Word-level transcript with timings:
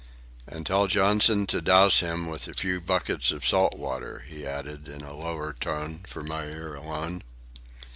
"And 0.47 0.65
tell 0.65 0.87
Johnson 0.87 1.45
to 1.45 1.61
douse 1.61 1.99
him 1.99 2.25
with 2.25 2.47
a 2.47 2.55
few 2.55 2.81
buckets 2.81 3.31
of 3.31 3.45
salt 3.45 3.77
water," 3.77 4.23
he 4.27 4.47
added, 4.47 4.87
in 4.87 5.01
a 5.03 5.13
lower 5.13 5.53
tone 5.53 6.01
for 6.07 6.23
my 6.23 6.45
ear 6.45 6.73
alone. 6.73 7.21